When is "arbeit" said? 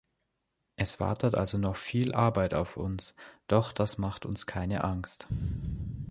2.15-2.55